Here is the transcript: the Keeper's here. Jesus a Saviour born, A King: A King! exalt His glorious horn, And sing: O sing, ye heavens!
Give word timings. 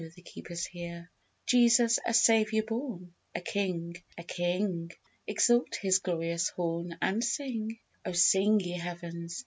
the 0.15 0.21
Keeper's 0.23 0.65
here. 0.65 1.11
Jesus 1.45 1.99
a 2.03 2.11
Saviour 2.11 2.63
born, 2.67 3.13
A 3.35 3.39
King: 3.41 3.97
A 4.17 4.23
King! 4.23 4.89
exalt 5.27 5.75
His 5.79 5.99
glorious 5.99 6.49
horn, 6.49 6.97
And 7.03 7.23
sing: 7.23 7.77
O 8.03 8.11
sing, 8.11 8.59
ye 8.61 8.79
heavens! 8.79 9.39